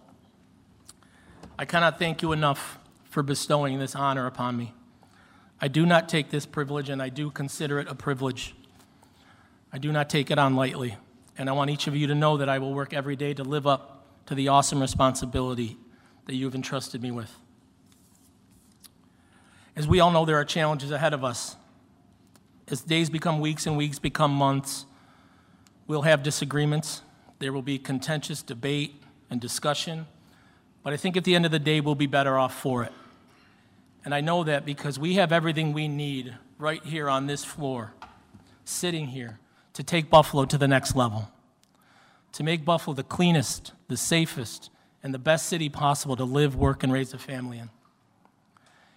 I 1.59 1.65
cannot 1.65 1.99
thank 1.99 2.21
you 2.21 2.31
enough 2.31 2.79
for 3.09 3.21
bestowing 3.21 3.77
this 3.79 3.95
honor 3.95 4.25
upon 4.25 4.57
me. 4.57 4.73
I 5.59 5.67
do 5.67 5.85
not 5.85 6.07
take 6.07 6.29
this 6.29 6.45
privilege, 6.45 6.89
and 6.89 7.01
I 7.01 7.09
do 7.09 7.31
consider 7.31 7.79
it 7.79 7.87
a 7.87 7.95
privilege. 7.95 8.55
I 9.73 9.79
do 9.79 9.91
not 9.91 10.09
take 10.09 10.29
it 10.29 10.37
on 10.37 10.55
lightly, 10.55 10.97
and 11.37 11.49
I 11.49 11.53
want 11.53 11.71
each 11.71 11.87
of 11.87 11.95
you 11.95 12.07
to 12.07 12.15
know 12.15 12.37
that 12.37 12.47
I 12.47 12.59
will 12.59 12.73
work 12.73 12.93
every 12.93 13.15
day 13.15 13.33
to 13.33 13.43
live 13.43 13.65
up 13.65 14.05
to 14.27 14.35
the 14.35 14.47
awesome 14.49 14.79
responsibility 14.79 15.77
that 16.25 16.35
you've 16.35 16.53
entrusted 16.53 17.01
me 17.01 17.11
with. 17.11 17.33
As 19.75 19.87
we 19.87 19.99
all 19.99 20.11
know, 20.11 20.25
there 20.25 20.37
are 20.37 20.45
challenges 20.45 20.91
ahead 20.91 21.13
of 21.13 21.23
us. 21.23 21.55
As 22.67 22.81
days 22.81 23.09
become 23.09 23.39
weeks 23.39 23.65
and 23.65 23.77
weeks 23.77 23.99
become 23.99 24.31
months, 24.31 24.85
we'll 25.87 26.01
have 26.01 26.23
disagreements. 26.23 27.01
There 27.39 27.53
will 27.53 27.61
be 27.61 27.79
contentious 27.79 28.41
debate 28.41 29.01
and 29.29 29.39
discussion. 29.39 30.07
But 30.83 30.93
I 30.93 30.97
think 30.97 31.15
at 31.15 31.23
the 31.23 31.35
end 31.35 31.45
of 31.45 31.51
the 31.51 31.59
day, 31.59 31.79
we'll 31.79 31.95
be 31.95 32.07
better 32.07 32.37
off 32.37 32.59
for 32.59 32.83
it. 32.83 32.91
And 34.07 34.15
I 34.15 34.21
know 34.21 34.45
that 34.45 34.63
because 34.63 34.97
we 34.97 35.15
have 35.15 35.33
everything 35.33 35.73
we 35.73 35.89
need 35.89 36.33
right 36.57 36.81
here 36.81 37.09
on 37.09 37.27
this 37.27 37.43
floor, 37.43 37.93
sitting 38.63 39.07
here, 39.07 39.37
to 39.73 39.83
take 39.83 40.09
Buffalo 40.09 40.45
to 40.45 40.57
the 40.57 40.65
next 40.65 40.95
level, 40.95 41.29
to 42.31 42.41
make 42.41 42.63
Buffalo 42.63 42.95
the 42.95 43.03
cleanest, 43.03 43.73
the 43.89 43.97
safest, 43.97 44.69
and 45.03 45.13
the 45.13 45.19
best 45.19 45.47
city 45.47 45.67
possible 45.67 46.15
to 46.15 46.23
live, 46.23 46.55
work, 46.55 46.83
and 46.83 46.93
raise 46.93 47.13
a 47.13 47.17
family 47.17 47.59
in. 47.59 47.69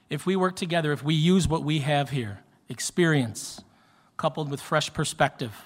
If 0.09 0.27
we 0.27 0.37
work 0.37 0.55
together, 0.55 0.93
if 0.93 1.03
we 1.03 1.15
use 1.15 1.49
what 1.49 1.65
we 1.65 1.81
have 1.81 2.11
here 2.11 2.45
experience, 2.69 3.65
coupled 4.17 4.49
with 4.49 4.61
fresh 4.61 4.95
perspective, 4.95 5.65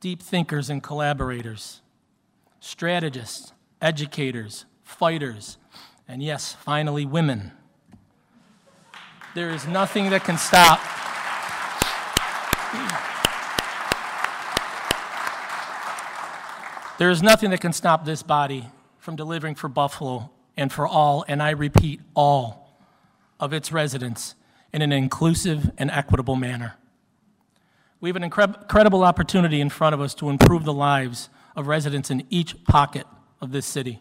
deep 0.00 0.20
thinkers 0.20 0.68
and 0.68 0.82
collaborators, 0.82 1.80
strategists, 2.58 3.52
educators, 3.80 4.64
fighters, 4.82 5.58
and 6.08 6.24
yes, 6.24 6.54
finally, 6.54 7.06
women. 7.06 7.52
There 9.34 9.48
is 9.48 9.66
nothing 9.66 10.10
that 10.10 10.24
can 10.24 10.36
stop. 10.36 10.78
There 16.98 17.08
is 17.08 17.22
nothing 17.22 17.48
that 17.50 17.60
can 17.62 17.72
stop 17.72 18.04
this 18.04 18.22
body 18.22 18.68
from 18.98 19.16
delivering 19.16 19.54
for 19.54 19.68
Buffalo 19.68 20.30
and 20.56 20.70
for 20.70 20.86
all, 20.86 21.24
and 21.26 21.42
I 21.42 21.50
repeat, 21.50 22.00
all 22.14 22.76
of 23.40 23.54
its 23.54 23.72
residents 23.72 24.34
in 24.70 24.82
an 24.82 24.92
inclusive 24.92 25.70
and 25.78 25.90
equitable 25.90 26.36
manner. 26.36 26.74
We 28.00 28.10
have 28.10 28.16
an 28.16 28.28
incre- 28.28 28.60
incredible 28.60 29.02
opportunity 29.02 29.62
in 29.62 29.70
front 29.70 29.94
of 29.94 30.00
us 30.02 30.14
to 30.16 30.28
improve 30.28 30.64
the 30.64 30.74
lives 30.74 31.30
of 31.56 31.68
residents 31.68 32.10
in 32.10 32.26
each 32.28 32.62
pocket 32.64 33.06
of 33.40 33.50
this 33.50 33.64
city. 33.64 34.00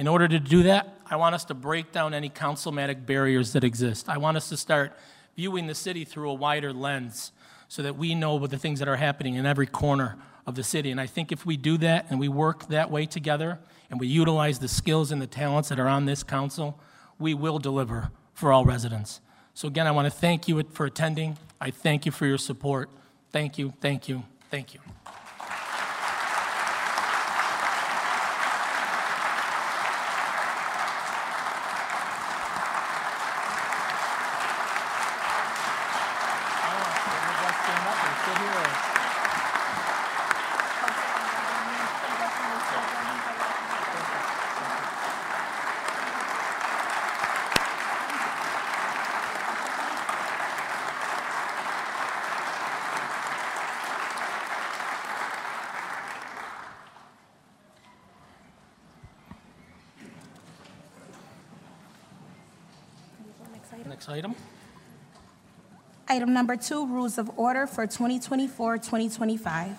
In 0.00 0.08
order 0.08 0.26
to 0.26 0.40
do 0.40 0.62
that, 0.62 0.98
I 1.04 1.16
want 1.16 1.34
us 1.34 1.44
to 1.44 1.54
break 1.54 1.92
down 1.92 2.14
any 2.14 2.30
councilmatic 2.30 3.04
barriers 3.04 3.52
that 3.52 3.64
exist. 3.64 4.08
I 4.08 4.16
want 4.16 4.38
us 4.38 4.48
to 4.48 4.56
start 4.56 4.96
viewing 5.36 5.66
the 5.66 5.74
city 5.74 6.06
through 6.06 6.30
a 6.30 6.32
wider 6.32 6.72
lens 6.72 7.32
so 7.68 7.82
that 7.82 7.98
we 7.98 8.14
know 8.14 8.36
what 8.36 8.48
the 8.48 8.56
things 8.56 8.78
that 8.78 8.88
are 8.88 8.96
happening 8.96 9.34
in 9.34 9.44
every 9.44 9.66
corner 9.66 10.16
of 10.46 10.54
the 10.54 10.62
city. 10.62 10.90
And 10.90 10.98
I 10.98 11.06
think 11.06 11.32
if 11.32 11.44
we 11.44 11.58
do 11.58 11.76
that 11.76 12.06
and 12.08 12.18
we 12.18 12.28
work 12.28 12.68
that 12.68 12.90
way 12.90 13.04
together 13.04 13.58
and 13.90 14.00
we 14.00 14.06
utilize 14.06 14.58
the 14.58 14.68
skills 14.68 15.12
and 15.12 15.20
the 15.20 15.26
talents 15.26 15.68
that 15.68 15.78
are 15.78 15.88
on 15.88 16.06
this 16.06 16.22
council, 16.22 16.80
we 17.18 17.34
will 17.34 17.58
deliver 17.58 18.10
for 18.32 18.54
all 18.54 18.64
residents. 18.64 19.20
So 19.52 19.68
again, 19.68 19.86
I 19.86 19.90
want 19.90 20.06
to 20.06 20.10
thank 20.10 20.48
you 20.48 20.62
for 20.72 20.86
attending. 20.86 21.36
I 21.60 21.70
thank 21.70 22.06
you 22.06 22.12
for 22.12 22.24
your 22.24 22.38
support. 22.38 22.88
Thank 23.32 23.58
you, 23.58 23.74
thank 23.82 24.08
you, 24.08 24.22
thank 24.50 24.72
you. 24.72 24.80
Next 64.00 64.08
item. 64.08 64.34
Item 66.08 66.32
number 66.32 66.56
two, 66.56 66.86
rules 66.86 67.18
of 67.18 67.30
order 67.38 67.66
for 67.66 67.86
2024-2025. 67.86 69.74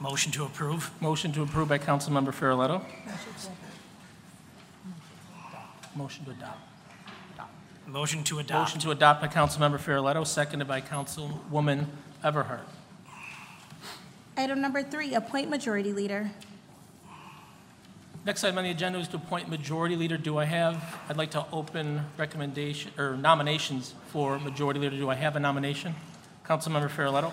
Motion 0.00 0.32
to 0.32 0.42
approve. 0.42 0.90
Motion 1.00 1.30
to 1.30 1.44
approve 1.44 1.68
by 1.68 1.78
Councilmember 1.78 2.34
Feroleto. 2.34 2.82
Motion 5.94 6.24
to 6.24 6.32
adopt. 6.32 6.58
Motion 7.86 8.24
to 8.24 8.40
adopt. 8.40 8.58
Motion 8.58 8.80
to 8.80 8.90
adopt 8.90 9.20
by 9.20 9.28
Councilmember 9.28 9.78
Feroleto, 9.78 10.26
seconded 10.26 10.66
by 10.66 10.80
Councilwoman 10.80 11.86
Everhart. 12.24 12.66
Item 14.36 14.60
number 14.60 14.82
three, 14.82 15.14
appoint 15.14 15.48
majority 15.48 15.92
leader. 15.92 16.32
Next 18.26 18.42
item 18.42 18.58
on 18.58 18.64
the 18.64 18.70
agenda 18.70 18.98
is 18.98 19.06
to 19.08 19.18
appoint 19.18 19.48
majority 19.48 19.94
leader. 19.94 20.16
Do 20.16 20.36
I 20.36 20.46
have, 20.46 20.98
I'd 21.08 21.16
like 21.16 21.30
to 21.30 21.46
open 21.52 22.06
recommendation, 22.18 22.90
or 22.98 23.16
nominations 23.16 23.94
for 24.08 24.40
majority 24.40 24.80
leader. 24.80 24.96
Do 24.96 25.08
I 25.08 25.14
have 25.14 25.36
a 25.36 25.40
nomination? 25.40 25.94
Councilmember 26.44 26.90
Feroleto? 26.90 27.30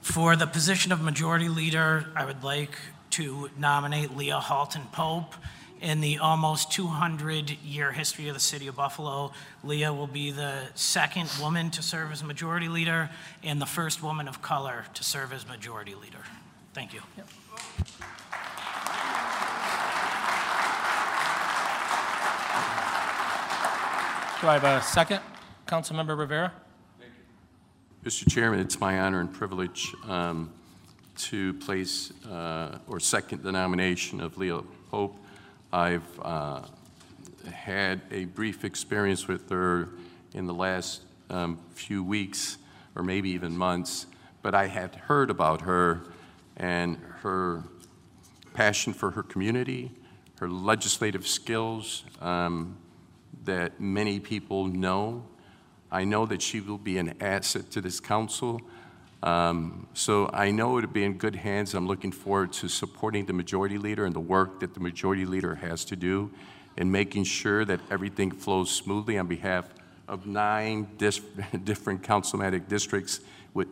For 0.00 0.34
the 0.34 0.46
position 0.46 0.92
of 0.92 1.02
majority 1.02 1.50
leader, 1.50 2.06
I 2.16 2.24
would 2.24 2.42
like 2.42 2.78
to 3.10 3.50
nominate 3.58 4.16
Leah 4.16 4.40
Halton 4.40 4.86
Pope. 4.92 5.34
In 5.82 6.00
the 6.00 6.20
almost 6.20 6.70
200-year 6.70 7.92
history 7.92 8.28
of 8.28 8.34
the 8.34 8.40
city 8.40 8.66
of 8.66 8.76
Buffalo, 8.76 9.32
Leah 9.62 9.92
will 9.92 10.06
be 10.06 10.30
the 10.30 10.68
second 10.74 11.30
woman 11.38 11.70
to 11.72 11.82
serve 11.82 12.12
as 12.12 12.24
majority 12.24 12.68
leader 12.68 13.10
and 13.42 13.60
the 13.60 13.66
first 13.66 14.02
woman 14.02 14.26
of 14.26 14.40
color 14.40 14.86
to 14.94 15.04
serve 15.04 15.34
as 15.34 15.46
majority 15.46 15.94
leader. 15.94 16.24
Thank 16.72 16.94
you. 16.94 17.02
Do 24.40 24.48
I 24.48 24.58
have 24.58 24.64
a 24.64 24.82
second? 24.82 25.20
Councilmember 25.66 26.18
Rivera? 26.18 26.52
Thank 26.98 27.12
you. 28.04 28.10
Mr. 28.10 28.30
Chairman, 28.30 28.60
it's 28.60 28.78
my 28.80 29.00
honor 29.00 29.20
and 29.20 29.32
privilege 29.32 29.94
um, 30.06 30.52
to 31.16 31.54
place 31.54 32.12
uh, 32.26 32.78
or 32.86 33.00
second 33.00 33.42
the 33.42 33.52
nomination 33.52 34.20
of 34.20 34.36
Leo 34.36 34.66
Pope. 34.90 35.16
I've 35.72 36.20
uh, 36.20 36.62
had 37.50 38.00
a 38.10 38.26
brief 38.26 38.64
experience 38.64 39.28
with 39.28 39.48
her 39.50 39.88
in 40.34 40.46
the 40.46 40.54
last 40.54 41.02
um, 41.30 41.58
few 41.72 42.02
weeks 42.02 42.58
or 42.96 43.02
maybe 43.02 43.30
even 43.30 43.56
months, 43.56 44.06
but 44.42 44.54
I 44.54 44.66
had 44.66 44.94
heard 44.94 45.30
about 45.30 45.62
her 45.62 46.02
and 46.56 46.98
her 47.22 47.62
passion 48.52 48.92
for 48.92 49.12
her 49.12 49.22
community, 49.22 49.92
her 50.38 50.48
legislative 50.48 51.26
skills 51.26 52.04
um, 52.20 52.76
that 53.44 53.80
many 53.80 54.20
people 54.20 54.66
know. 54.66 55.24
I 55.90 56.04
know 56.04 56.26
that 56.26 56.42
she 56.42 56.60
will 56.60 56.78
be 56.78 56.98
an 56.98 57.14
asset 57.20 57.70
to 57.72 57.80
this 57.80 58.00
council. 58.00 58.60
Um, 59.22 59.86
so 59.94 60.28
I 60.32 60.50
know 60.50 60.76
it'll 60.76 60.90
be 60.90 61.04
in 61.04 61.14
good 61.14 61.36
hands. 61.36 61.74
I'm 61.74 61.86
looking 61.86 62.12
forward 62.12 62.52
to 62.54 62.68
supporting 62.68 63.24
the 63.24 63.32
majority 63.32 63.78
leader 63.78 64.04
and 64.04 64.14
the 64.14 64.20
work 64.20 64.60
that 64.60 64.74
the 64.74 64.80
majority 64.80 65.24
leader 65.24 65.54
has 65.54 65.84
to 65.86 65.96
do 65.96 66.30
in 66.76 66.90
making 66.90 67.24
sure 67.24 67.64
that 67.64 67.80
everything 67.90 68.30
flows 68.30 68.70
smoothly 68.70 69.16
on 69.16 69.26
behalf 69.26 69.68
of 70.08 70.26
nine 70.26 70.88
dis- 70.98 71.20
different 71.64 72.02
councilmatic 72.02 72.68
districts, 72.68 73.20
with 73.54 73.68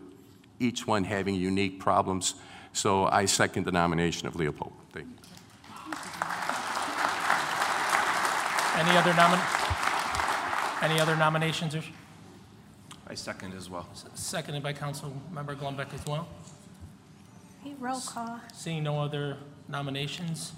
each 0.58 0.86
one 0.86 1.04
having 1.04 1.34
unique 1.34 1.80
problems. 1.80 2.34
So 2.72 3.04
I 3.04 3.26
second 3.26 3.64
the 3.64 3.72
nomination 3.72 4.26
of 4.26 4.36
Leopold. 4.36 4.72
Thank 4.92 5.06
you. 5.06 5.12
Any 8.74 8.96
other 8.96 9.12
nomin, 9.12 9.61
any 10.82 11.00
other 11.00 11.16
nominations? 11.16 11.74
or- 11.74 11.82
I 13.06 13.14
second 13.14 13.54
as 13.54 13.68
well. 13.70 13.86
Seconded 14.14 14.62
by 14.62 14.72
Councilmember 14.72 15.56
Golombek 15.56 15.92
as 15.94 16.04
well. 16.06 16.28
Okay, 17.60 17.74
Roll 17.78 18.00
call. 18.00 18.40
Seeing 18.54 18.82
no 18.82 19.00
other 19.00 19.36
nominations, 19.68 20.52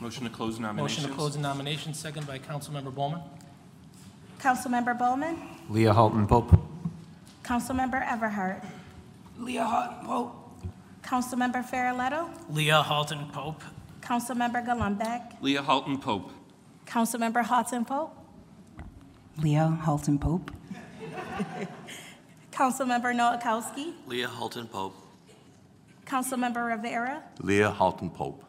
Motion 0.00 0.24
to 0.24 0.30
close 0.30 0.58
nominations. 0.58 0.98
motion 1.02 1.10
to 1.10 1.16
close 1.16 1.34
the 1.34 1.40
nominations, 1.40 1.98
seconded 1.98 2.26
by 2.28 2.38
Councilmember 2.38 2.92
Bollman. 2.92 3.22
Councilmember 4.40 4.96
Bollman. 4.98 5.36
Leah 5.68 5.92
Halton 5.92 6.26
Pope. 6.26 6.56
Councilmember 7.44 8.04
Everhart. 8.06 8.64
Leah 9.38 9.64
Halton 9.66 10.06
Pope. 10.06 10.34
Councilmember 11.02 11.64
Feroleto. 11.68 12.28
Leah 12.50 12.82
Halton 12.82 13.26
Pope. 13.32 13.62
Councilmember 14.00 14.64
Golombek. 14.66 15.40
Leah 15.40 15.62
Halton 15.62 15.98
Pope. 15.98 16.30
Councilmember 16.86 17.44
Halton 17.44 17.84
Pope. 17.84 18.14
Leah 19.40 19.78
Halton 19.84 20.18
Pope. 20.18 20.50
Councilmember 22.52 23.14
Nowakowski. 23.14 23.92
Leah 24.06 24.28
Halton 24.28 24.66
Pope. 24.66 24.96
Councilmember 26.06 26.66
Rivera. 26.68 27.22
Leah 27.40 27.70
Halton 27.70 28.10
Pope. 28.10 28.44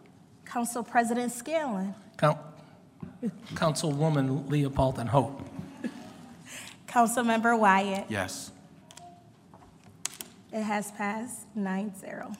Council 0.45 0.83
President 0.83 1.31
Scanlon. 1.31 1.93
Count, 2.17 2.39
Councilwoman 3.53 4.49
Leopold 4.49 4.97
and 4.97 5.09
Hope. 5.09 5.41
Councilmember 6.87 7.57
Wyatt. 7.57 8.05
Yes. 8.09 8.51
It 10.51 10.63
has 10.63 10.91
passed 10.91 11.45
9 11.55 11.93
0. 11.95 12.31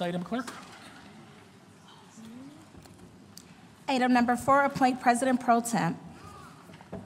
Next 0.00 0.08
item, 0.08 0.22
clerk. 0.22 0.50
Item 3.86 4.14
number 4.14 4.34
four, 4.34 4.64
appoint 4.64 4.98
President 4.98 5.40
Pro 5.40 5.60
Temp. 5.60 5.98
I'd 6.90 7.00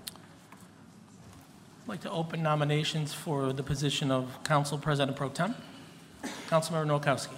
like 1.89 2.03
to 2.03 2.11
open 2.13 2.41
nominations 2.41 3.13
for 3.13 3.53
the 3.53 3.65
position 3.65 4.13
of 4.13 4.45
Council 4.45 4.79
President 4.79 5.17
Pro 5.17 5.29
Tem. 5.29 5.57
Councilmember 6.49 6.87
Nowakowski. 6.87 7.35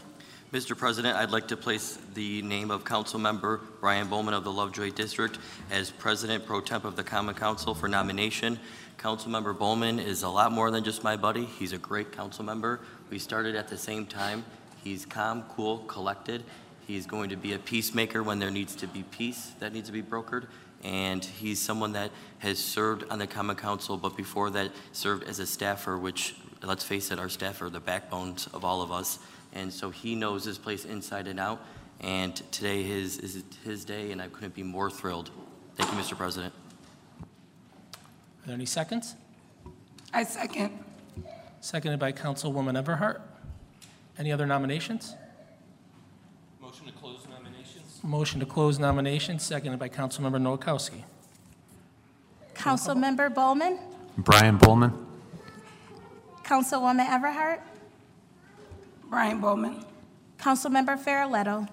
Mr. 0.53 0.77
President, 0.77 1.17
I'd 1.17 1.31
like 1.31 1.49
to 1.49 1.57
place 1.57 1.99
the 2.13 2.43
name 2.43 2.71
of 2.71 2.85
Councilmember 2.85 3.61
Brian 3.81 4.09
Bollman 4.09 4.35
of 4.35 4.45
the 4.45 4.53
Lovejoy 4.53 4.91
District 4.91 5.39
as 5.71 5.91
President 5.91 6.45
Pro 6.45 6.61
Temp 6.61 6.85
of 6.85 6.97
the 6.97 7.05
Common 7.05 7.35
Council 7.35 7.75
for 7.75 7.89
nomination. 7.89 8.59
Councilmember 8.99 9.57
Bollman 9.57 10.05
is 10.05 10.23
a 10.23 10.29
lot 10.29 10.53
more 10.53 10.71
than 10.71 10.85
just 10.85 11.03
my 11.03 11.17
buddy. 11.17 11.47
He's 11.47 11.73
a 11.73 11.79
great 11.79 12.13
council 12.13 12.45
member. 12.45 12.81
We 13.09 13.19
started 13.19 13.55
at 13.55 13.69
the 13.69 13.79
same 13.79 14.05
time. 14.05 14.45
He's 14.87 15.05
calm, 15.05 15.43
cool, 15.49 15.79
collected. 15.79 16.45
He's 16.87 17.07
going 17.07 17.31
to 17.31 17.37
be 17.37 17.55
a 17.55 17.59
peacemaker 17.59 18.23
when 18.23 18.39
there 18.39 18.53
needs 18.53 18.77
to 18.77 18.87
be 18.87 19.03
peace 19.03 19.51
that 19.59 19.73
needs 19.73 19.89
to 19.89 19.93
be 19.93 20.01
brokered. 20.01 20.47
And 20.85 21.25
he's 21.25 21.59
someone 21.59 21.95
that 21.95 22.13
has 22.39 22.61
served 22.61 23.03
on 23.11 23.19
the 23.19 23.27
Common 23.27 23.57
Council, 23.57 23.97
but 23.97 24.17
before 24.17 24.49
that, 24.51 24.71
served 24.93 25.25
as 25.25 25.41
a 25.41 25.47
staffer, 25.47 25.99
which, 25.99 26.37
let's 26.63 26.85
face 26.85 27.11
it, 27.11 27.19
our 27.19 27.29
staff 27.29 27.63
are 27.63 27.69
the 27.69 27.81
backbones 27.81 28.47
of 28.55 28.65
all 28.65 28.81
of 28.81 28.93
us. 28.93 29.19
And 29.53 29.73
so 29.73 29.91
he 29.91 30.15
knows 30.15 30.45
this 30.45 30.57
place 30.57 30.85
inside 30.85 31.27
and 31.27 31.41
out. 31.41 31.61
And 31.99 32.37
today 32.53 32.89
is, 32.89 33.19
is 33.19 33.43
his 33.65 33.85
day, 33.85 34.13
and 34.13 34.23
I 34.23 34.29
couldn't 34.29 34.55
be 34.55 34.63
more 34.63 34.89
thrilled. 34.89 35.33
Thank 35.75 35.91
you, 35.91 35.99
Mr. 35.99 36.17
President. 36.17 36.55
Are 37.25 38.47
there 38.47 38.55
any 38.55 38.67
seconds? 38.67 39.17
I 40.15 40.23
second. 40.23 40.79
Seconded 41.61 41.99
by 41.99 42.13
Councilwoman 42.13 42.81
Everhart. 42.81 43.21
Any 44.19 44.33
other 44.33 44.47
nominations? 44.47 45.15
Motion 46.61 46.87
to 46.87 46.93
close 46.93 47.27
nominations? 47.29 48.01
Motion 48.03 48.41
to 48.41 48.47
close 48.47 48.79
nominations, 48.79 49.43
seconded 49.43 49.79
by 49.79 49.89
Councilmember 49.89 50.41
Nowakowski. 50.41 51.03
Councilmember 52.55 53.33
Bollman, 53.33 53.79
Brian 54.17 54.59
Bollman. 54.59 54.93
Councilwoman 56.43 57.07
Everhart, 57.07 57.61
Brian 59.11 59.41
Bollman. 59.43 59.85
Councilmember 60.39 60.97
Feroleto. 60.99 61.69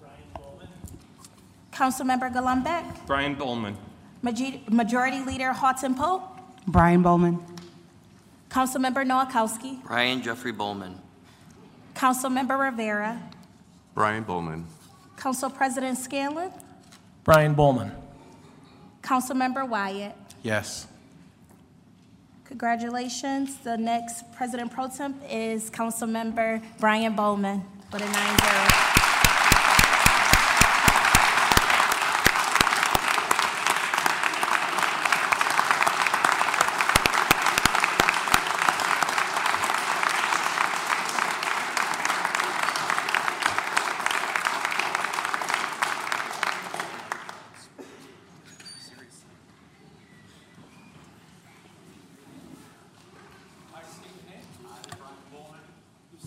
Brian 0.00 0.24
Bollman? 0.34 0.68
Councilmember 1.72 2.32
Golombek, 2.34 3.06
Brian 3.06 3.36
Bollman. 3.36 3.76
Maji- 4.24 4.68
Majority 4.70 5.20
Leader 5.24 5.52
Halton 5.52 5.94
Pope, 5.94 6.22
Brian 6.66 7.02
Bollman. 7.04 7.40
Councilmember 8.54 9.04
Nowakowski, 9.04 9.82
Brian 9.82 10.22
Jeffrey 10.22 10.52
Bollman. 10.52 10.94
Councilmember 11.96 12.56
Rivera, 12.56 13.20
Brian 13.94 14.24
Bollman. 14.24 14.62
Council 15.16 15.50
President 15.50 15.98
Scanlon, 15.98 16.52
Brian 17.24 17.56
Bollman. 17.56 17.90
Councilmember 19.02 19.68
Wyatt. 19.68 20.14
Yes. 20.44 20.86
Congratulations. 22.44 23.56
The 23.56 23.76
next 23.76 24.30
President 24.36 24.70
Pro 24.70 24.86
Temp 24.86 25.20
is 25.28 25.68
Councilmember 25.68 26.62
Brian 26.78 27.16
Bollman 27.16 27.64
with 27.92 28.02
a 28.02 28.06
9-0. 28.06 28.93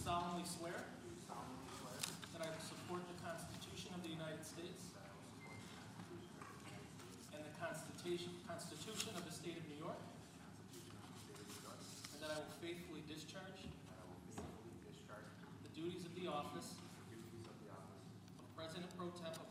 Solemnly 0.07 0.47
swear. 0.47 0.87
That 2.31 2.39
I 2.39 2.47
will 2.47 2.63
support 2.63 3.03
the 3.11 3.19
Constitution 3.27 3.91
of 3.91 3.99
the 4.07 4.15
United 4.15 4.39
States. 4.39 4.95
And 7.35 7.43
the 7.43 7.51
Constitution, 7.59 8.31
of 8.47 9.27
the 9.27 9.35
State 9.35 9.59
of 9.59 9.67
New 9.67 9.83
York. 9.83 9.99
And 12.15 12.23
that 12.23 12.31
I 12.31 12.39
will 12.39 12.55
faithfully 12.63 13.03
discharge. 13.03 13.67
The 15.67 15.71
duties 15.75 16.07
of 16.07 16.15
the 16.15 16.31
office. 16.31 16.79
Of 18.39 18.47
President 18.55 18.87
Pro 18.95 19.11
Tem 19.11 19.35
of 19.35 19.35
the, 19.35 19.43
of 19.43 19.46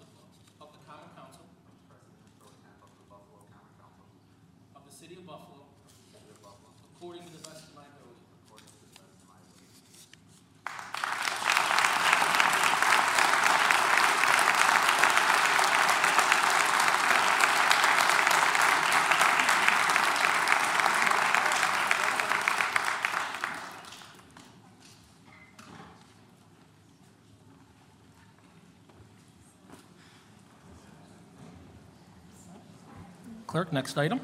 Clerk, 33.46 33.72
next 33.72 33.96
item. 33.96 34.20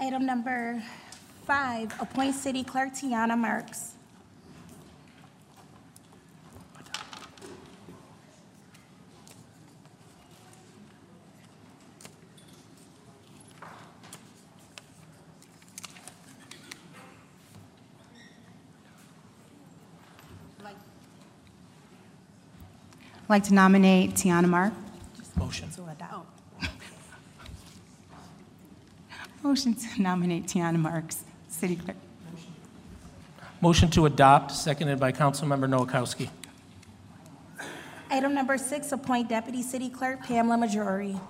Item 0.00 0.24
number 0.26 0.82
five, 1.46 1.94
appoint 2.00 2.34
City 2.34 2.64
Clerk 2.64 2.92
Tiana 2.92 3.38
Marks. 3.38 3.90
I'd 23.24 23.36
like 23.36 23.44
to 23.44 23.54
nominate 23.54 24.14
Tiana 24.14 24.46
Marks. 24.46 24.81
Motion 29.52 29.74
to 29.74 30.00
nominate 30.00 30.46
Tiana 30.46 30.78
Marks, 30.78 31.24
city 31.46 31.76
clerk. 31.76 31.98
Motion 33.60 33.90
to 33.90 34.06
adopt, 34.06 34.50
seconded 34.50 34.98
by 34.98 35.12
Councilmember 35.12 35.68
Nowakowski. 35.68 36.30
Item 38.10 38.32
number 38.32 38.56
six, 38.56 38.92
appoint 38.92 39.28
Deputy 39.28 39.60
City 39.62 39.90
Clerk 39.90 40.22
Pamela 40.22 40.56
Majori. 40.56 41.20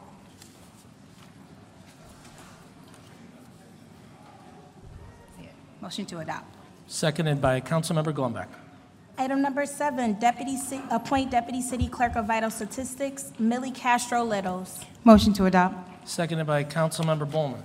Motion 5.81 6.07
to 6.07 6.19
adopt. 6.21 6.55
Seconded 6.87 7.41
by 7.41 7.61
Councilmember 7.61 8.13
Golombek. 8.13 8.47
Item 9.19 9.43
number 9.43 9.67
seven, 9.67 10.13
Deputy, 10.21 10.57
Ci- 10.57 10.81
appoint 10.93 11.33
Deputy 11.33 11.61
City 11.61 11.89
Clerk 11.89 12.15
of 12.15 12.27
Vital 12.29 12.51
Statistics 12.51 13.33
Millie 13.41 13.73
Castro 13.73 14.23
Littles. 14.23 14.85
Motion 15.03 15.33
to 15.33 15.47
adopt. 15.47 16.09
Seconded 16.09 16.47
by 16.47 16.63
Councilmember 16.63 17.29
Bollman. 17.29 17.63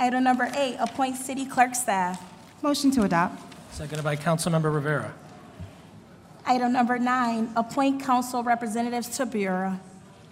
Item 0.00 0.24
number 0.24 0.50
eight, 0.56 0.76
appoint 0.80 1.16
City 1.16 1.44
Clerk 1.44 1.74
Staff. 1.74 2.18
Motion 2.62 2.90
to 2.92 3.02
adopt. 3.02 3.38
Seconded 3.70 4.02
by 4.02 4.16
Councilmember 4.16 4.72
Rivera. 4.72 5.12
Item 6.46 6.72
number 6.72 6.98
nine, 6.98 7.50
appoint 7.54 8.02
Council 8.02 8.42
Representatives 8.42 9.10
to 9.18 9.26
Bureau. 9.26 9.78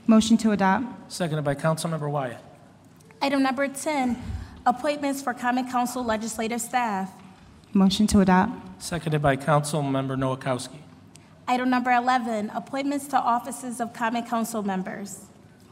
Motion 0.06 0.38
to 0.38 0.52
adopt. 0.52 1.12
Seconded 1.12 1.44
by 1.44 1.54
Councilmember 1.54 2.10
Wyatt. 2.10 2.38
Item 3.20 3.42
number 3.42 3.68
10, 3.68 4.16
appointments 4.64 5.20
for 5.20 5.34
Common 5.34 5.70
Council 5.70 6.02
Legislative 6.02 6.62
Staff. 6.62 7.12
Motion 7.74 8.06
to 8.06 8.20
adopt. 8.20 8.82
Seconded 8.82 9.20
by 9.20 9.36
Councilmember 9.36 10.16
Nowakowski. 10.16 10.78
Item 11.46 11.68
number 11.68 11.92
11, 11.92 12.48
appointments 12.54 13.06
to 13.08 13.18
offices 13.18 13.80
of 13.80 13.92
Common 13.92 14.24
Council 14.24 14.62
members. 14.62 15.26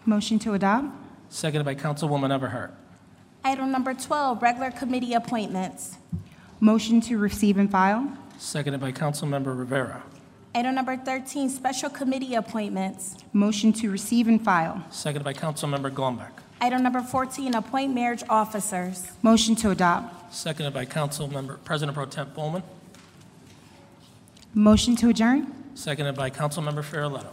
Motion 0.04 0.38
to 0.40 0.52
adopt. 0.52 0.88
Seconded 1.30 1.64
by 1.64 1.74
Councilwoman 1.74 2.30
Everhart. 2.38 2.72
Item 3.46 3.70
number 3.70 3.94
12, 3.94 4.42
regular 4.42 4.72
committee 4.72 5.14
appointments. 5.14 5.98
Motion 6.58 7.00
to 7.02 7.16
receive 7.16 7.58
and 7.58 7.70
file. 7.70 8.10
Seconded 8.38 8.80
by 8.80 8.90
Councilmember 8.90 9.56
Rivera. 9.56 10.02
Item 10.52 10.74
number 10.74 10.96
13, 10.96 11.48
special 11.48 11.88
committee 11.88 12.34
appointments. 12.34 13.14
Motion 13.32 13.72
to 13.74 13.88
receive 13.88 14.26
and 14.26 14.44
file. 14.44 14.84
Seconded 14.90 15.22
by 15.22 15.32
Councilmember 15.32 15.92
Golombek. 15.92 16.32
Item 16.60 16.82
number 16.82 17.00
14, 17.00 17.54
appoint 17.54 17.94
marriage 17.94 18.24
officers. 18.28 19.12
Motion 19.22 19.54
to 19.54 19.70
adopt. 19.70 20.34
Seconded 20.34 20.74
by 20.74 20.84
Councilmember 20.84 21.62
President 21.62 21.94
Pro 21.94 22.06
Temp 22.06 22.34
Bollman. 22.34 22.64
Motion 24.54 24.96
to 24.96 25.08
adjourn. 25.08 25.54
Seconded 25.76 26.16
by 26.16 26.30
Councilmember 26.30 26.82
Feroleto. 26.82 27.32